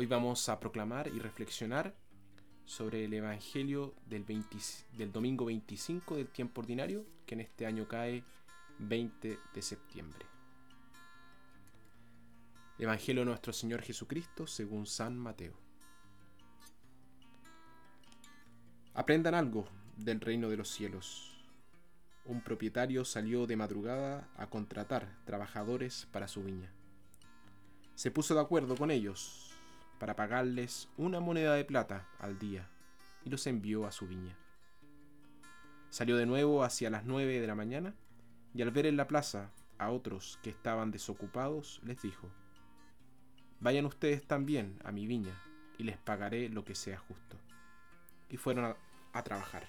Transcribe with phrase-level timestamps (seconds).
[0.00, 1.92] Hoy vamos a proclamar y reflexionar
[2.64, 4.24] sobre el Evangelio del,
[5.12, 8.22] domingo 25 del tiempo ordinario, que en este año cae
[8.78, 10.24] 20 de septiembre.
[12.78, 15.54] Evangelio de nuestro Señor Jesucristo según San Mateo.
[18.94, 21.44] Aprendan algo del reino de los cielos.
[22.24, 26.72] Un propietario salió de madrugada a contratar trabajadores para su viña.
[27.96, 29.47] Se puso de acuerdo con ellos
[29.98, 32.68] para pagarles una moneda de plata al día
[33.24, 34.36] y los envió a su viña.
[35.90, 37.94] Salió de nuevo hacia las nueve de la mañana
[38.54, 42.30] y al ver en la plaza a otros que estaban desocupados, les dijo,
[43.60, 45.34] Vayan ustedes también a mi viña
[45.78, 47.36] y les pagaré lo que sea justo.
[48.28, 48.76] Y fueron
[49.12, 49.64] a, trabajar.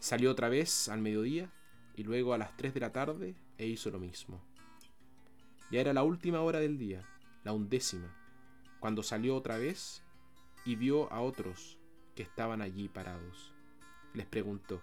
[0.00, 1.52] Salió otra vez al mediodía
[1.94, 4.42] y luego a las 3 de la tarde e hizo lo mismo.
[5.70, 7.04] Ya era la última hora del día,
[7.44, 8.12] la undécima,
[8.82, 10.02] cuando salió otra vez
[10.64, 11.78] y vio a otros
[12.16, 13.52] que estaban allí parados.
[14.12, 14.82] Les preguntó,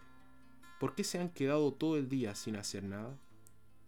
[0.80, 3.20] ¿por qué se han quedado todo el día sin hacer nada?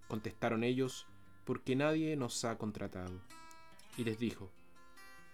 [0.09, 1.07] Contestaron ellos,
[1.45, 3.21] porque nadie nos ha contratado.
[3.95, 4.51] Y les dijo,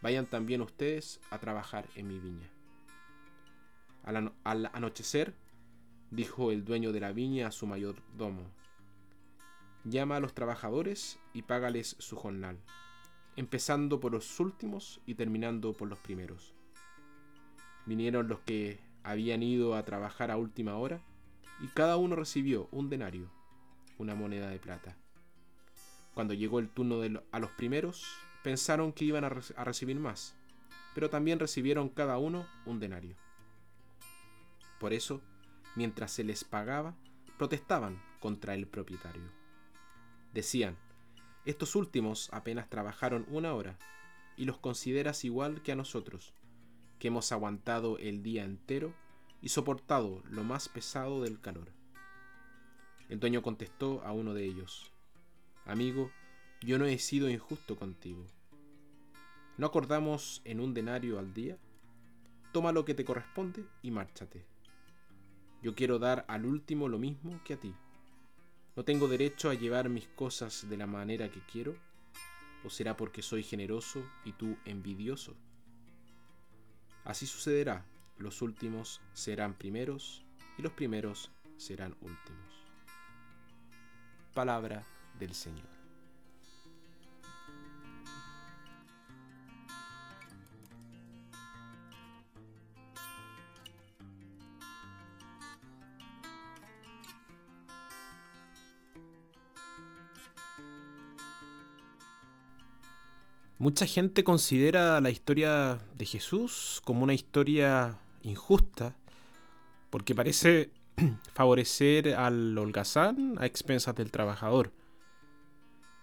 [0.04, 2.48] vayan también ustedes a trabajar en mi viña.
[4.04, 5.34] Al, anochecer,
[6.12, 8.44] dijo el dueño de la viña a su mayordomo,
[9.86, 12.60] llama a los trabajadores y págales su jornal,
[13.38, 16.54] empezando por los últimos y terminando por los primeros.
[17.86, 21.02] Vinieron los que habían ido a trabajar a última hora,
[21.62, 23.32] y cada uno recibió un denario,
[23.98, 24.98] una moneda de plata.
[26.14, 28.06] Cuando llegó el turno a los primeros,
[28.44, 30.36] pensaron que iban a recibir más,
[30.94, 33.16] pero también recibieron cada uno un denario.
[34.80, 35.22] Por eso,
[35.76, 36.96] mientras se les pagaba,
[37.38, 39.30] protestaban contra el propietario.
[40.34, 40.76] Decían,
[41.48, 43.78] estos últimos apenas trabajaron una hora,
[44.36, 46.34] y los consideras igual que a nosotros,
[47.00, 48.94] que hemos aguantado el día entero
[49.42, 51.72] y soportado lo más pesado del calor.
[53.10, 54.92] El dueño contestó a uno de ellos,
[55.66, 56.12] Amigo,
[56.62, 58.26] yo no he sido injusto contigo.
[59.58, 61.58] ¿No acordamos en un denario al día?
[62.52, 64.46] Toma lo que te corresponde y márchate.
[65.62, 67.74] Yo quiero dar al último lo mismo que a ti.
[68.78, 71.76] ¿No tengo derecho a llevar mis cosas de la manera que quiero?
[72.64, 75.34] ¿O será porque soy generoso y tú envidioso?
[77.04, 77.84] Así sucederá,
[78.20, 80.24] los últimos serán primeros
[80.60, 82.68] y los primeros serán últimos.
[84.36, 84.86] Palabra
[85.18, 85.77] del Señor.
[103.60, 108.96] Mucha gente considera la historia de Jesús como una historia injusta,
[109.90, 110.70] porque parece
[111.34, 114.74] favorecer al holgazán a expensas del trabajador.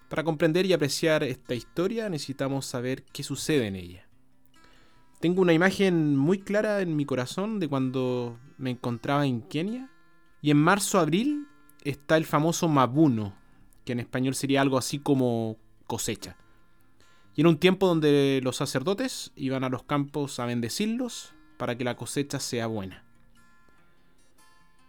[0.09, 4.09] Para comprender y apreciar esta historia necesitamos saber qué sucede en ella.
[5.21, 9.93] Tengo una imagen muy clara en mi corazón de cuando me encontraba en Kenia
[10.43, 11.47] y en marzo-abril
[11.85, 13.37] está el famoso mabuno,
[13.85, 16.37] que en español sería algo así como cosecha.
[17.37, 21.85] Y en un tiempo donde los sacerdotes iban a los campos a bendecirlos para que
[21.85, 23.03] la cosecha sea buena.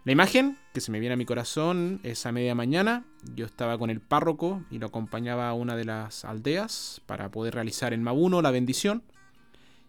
[0.03, 3.03] La imagen que se me viene a mi corazón es a media mañana.
[3.33, 7.55] Yo estaba con el párroco y lo acompañaba a una de las aldeas para poder
[7.55, 9.01] realizar el mabuno, la bendición.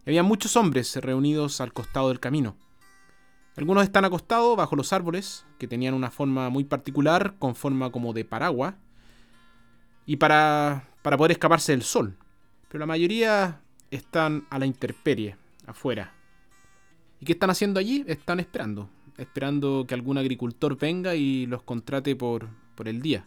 [0.06, 2.56] había muchos hombres reunidos al costado del camino.
[3.56, 8.14] Algunos están acostados bajo los árboles, que tenían una forma muy particular, con forma como
[8.14, 8.74] de paraguas,
[10.06, 12.16] y para, para poder escaparse del sol
[12.76, 16.12] pero la mayoría están a la intemperie, afuera.
[17.18, 18.04] ¿Y qué están haciendo allí?
[18.06, 23.24] Están esperando, esperando que algún agricultor venga y los contrate por, por el día.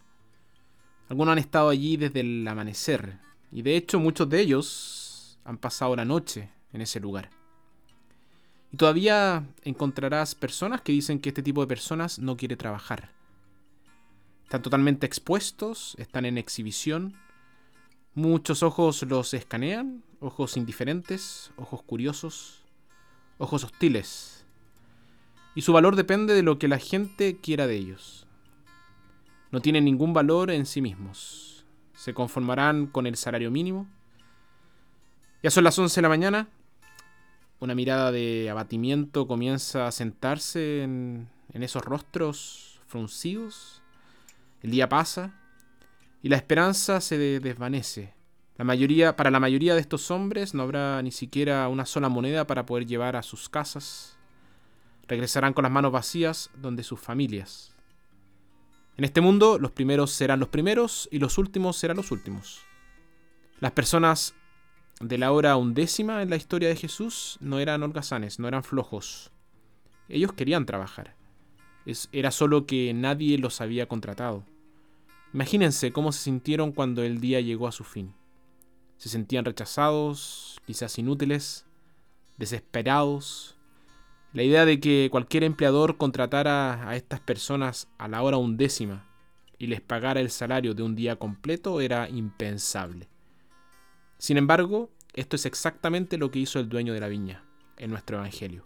[1.10, 3.18] Algunos han estado allí desde el amanecer,
[3.51, 7.31] y de hecho muchos de ellos han pasado la noche en ese lugar.
[8.72, 13.10] Y todavía encontrarás personas que dicen que este tipo de personas no quiere trabajar.
[14.44, 17.16] Están totalmente expuestos, están en exhibición,
[18.19, 22.66] Muchos ojos los escanean, ojos indiferentes, ojos curiosos,
[23.38, 24.45] ojos hostiles.
[25.56, 28.27] Y su valor depende de lo que la gente quiera de ellos.
[29.51, 31.66] No tienen ningún valor en sí mismos.
[31.94, 33.88] Se conformarán con el salario mínimo.
[35.42, 36.50] Ya son las 11 de la mañana.
[37.62, 43.81] Una mirada de abatimiento comienza a sentarse en, en esos rostros fruncidos.
[44.62, 45.39] El día pasa
[46.21, 48.13] y la esperanza se desvanece.
[48.57, 52.45] La mayoría, para la mayoría de estos hombres no habrá ni siquiera una sola moneda
[52.45, 54.18] para poder llevar a sus casas.
[55.07, 57.74] Regresarán con las manos vacías donde sus familias.
[58.98, 62.60] En este mundo los primeros serán los primeros y los últimos serán los últimos.
[63.62, 64.36] Las personas
[65.00, 69.31] de la hora undécima en la historia de Jesús no eran holgazanes, no eran flojos.
[70.10, 71.16] Ellos querían trabajar.
[72.12, 74.44] era solo que nadie los había contratado.
[75.34, 78.16] Imagínense cómo se sintieron cuando el día llegó a su fin.
[78.98, 81.68] Se sentían rechazados, quizás inútiles,
[82.38, 83.56] desesperados.
[84.34, 89.06] La idea de que cualquier empleador contratara a estas personas a la hora undécima
[89.60, 93.08] y les pagara el salario de un día completo era impensable.
[94.18, 97.44] Sin embargo, esto es exactamente lo que hizo el dueño de la viña
[97.78, 98.64] en nuestro Evangelio.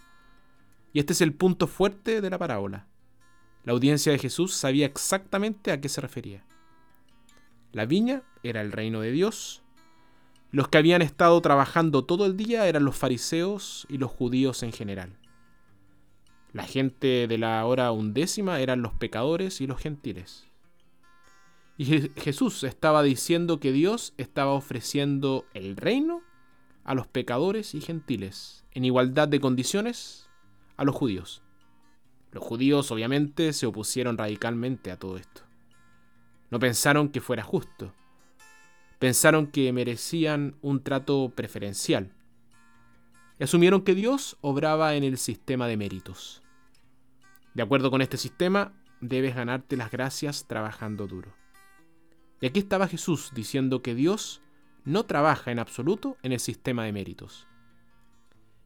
[0.94, 2.88] Y este es el punto fuerte de la parábola.
[3.64, 6.46] La audiencia de Jesús sabía exactamente a qué se refería.
[7.74, 9.64] La viña era el reino de Dios
[10.54, 14.72] los que habían estado trabajando todo el día eran los fariseos y los judíos en
[14.72, 15.18] general.
[16.52, 20.46] La gente de la hora undécima eran los pecadores y los gentiles.
[21.76, 26.22] Y Jesús estaba diciendo que Dios estaba ofreciendo el reino
[26.84, 30.30] a los pecadores y gentiles, en igualdad de condiciones
[30.78, 31.42] a los judíos.
[32.32, 35.42] Los judíos obviamente se opusieron radicalmente a todo esto.
[36.54, 37.92] No pensaron que fuera justo
[39.00, 42.14] pensaron que merecían un trato preferencial
[43.40, 46.44] y asumieron que Dios obraba en el sistema de méritos.
[47.56, 48.72] De acuerdo con este sistema,
[49.02, 51.34] debes ganarte las gracias trabajando duro.
[52.40, 54.42] Y aquí estaba Jesús diciendo que Dios
[54.86, 57.48] no trabaja en absoluto en el sistema de méritos.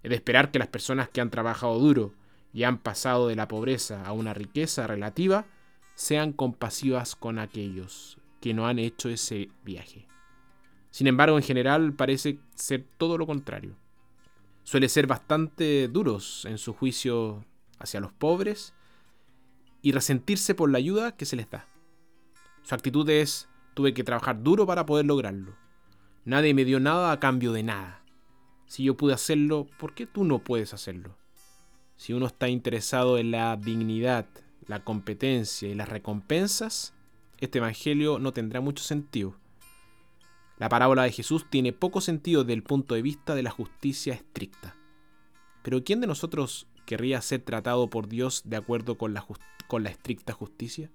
[0.03, 2.13] Es de esperar que las personas que han trabajado duro
[2.53, 5.47] y han pasado de la pobreza a una riqueza relativa
[5.97, 10.07] sean compasivas con aquellos que no han hecho ese viaje.
[10.91, 13.75] Sin embargo, en general parece ser todo lo contrario.
[14.63, 17.43] Suele ser bastante duros en su juicio
[17.79, 18.75] hacia los pobres
[19.81, 21.67] y resentirse por la ayuda que se les da.
[22.61, 25.55] Su actitud es, tuve que trabajar duro para poder lograrlo.
[26.25, 28.03] Nadie me dio nada a cambio de nada.
[28.67, 31.17] Si yo pude hacerlo, ¿por qué tú no puedes hacerlo?
[31.95, 34.27] Si uno está interesado en la dignidad,
[34.67, 36.93] la competencia y las recompensas,
[37.39, 39.35] este Evangelio no tendrá mucho sentido
[40.57, 44.15] la parábola de Jesús tiene poco sentido desde el punto de vista de la justicia
[44.15, 44.75] estricta.
[45.61, 49.25] Pero ¿quién de nosotros querría ser tratado por Dios de acuerdo con la,
[49.67, 50.89] con la estricta justicia?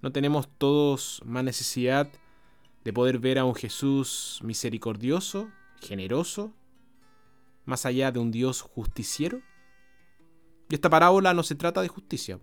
[0.00, 2.10] ¿No tenemos todos más necesidad
[2.84, 5.50] de poder ver a un Jesús misericordioso,
[5.80, 6.54] generoso,
[7.66, 9.42] más allá de un Dios justiciero?
[10.72, 12.38] Y esta parábola no se trata de justicia,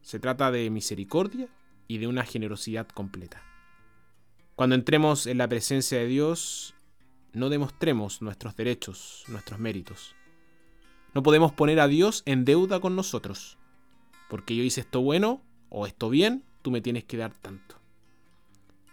[0.00, 1.50] se trata de misericordia
[1.86, 3.42] y de una generosidad completa.
[4.54, 6.72] Cuando entremos en la presencia de Dios,
[7.34, 10.14] no demostremos nuestros derechos, nuestros méritos.
[11.12, 13.58] No podemos poner a Dios en deuda con nosotros.
[14.30, 17.76] Porque yo hice esto bueno o esto bien, tú me tienes que dar tanto.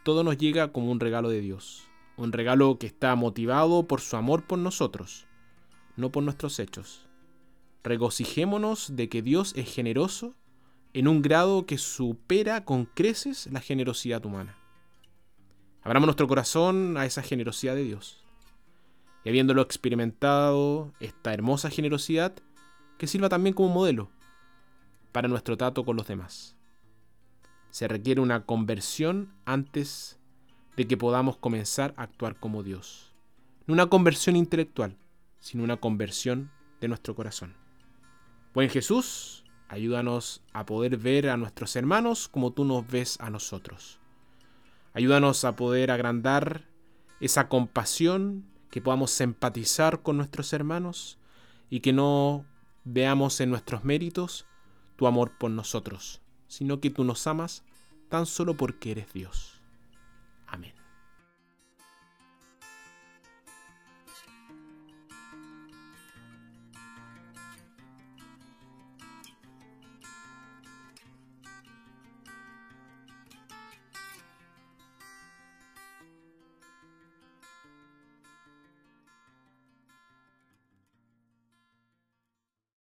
[0.04, 1.88] Todo nos llega como un regalo de Dios.
[2.18, 5.28] Un regalo que está motivado por su amor por nosotros,
[5.96, 7.05] no por nuestros hechos.
[7.86, 10.34] Regocijémonos de que Dios es generoso
[10.94, 14.58] en un grado que supera con creces la generosidad humana.
[15.84, 18.26] Abramos nuestro corazón a esa generosidad de Dios.
[19.24, 22.34] Y habiéndolo experimentado, esta hermosa generosidad,
[22.98, 24.10] que sirva también como modelo
[25.12, 26.58] para nuestro trato con los demás.
[27.70, 30.20] Se requiere una conversión antes
[30.76, 33.14] de que podamos comenzar a actuar como Dios.
[33.68, 34.98] No una conversión intelectual,
[35.40, 36.50] sino una conversión
[36.82, 37.65] de nuestro corazón.
[38.56, 44.00] Buen Jesús, ayúdanos a poder ver a nuestros hermanos como tú nos ves a nosotros.
[44.94, 46.64] Ayúdanos a poder agrandar
[47.20, 51.20] esa compasión, que podamos empatizar con nuestros hermanos
[51.70, 52.46] y que no
[52.86, 54.48] veamos en nuestros méritos
[54.96, 57.66] tu amor por nosotros, sino que tú nos amas
[58.08, 59.62] tan solo porque eres Dios.
[60.48, 60.85] Amén.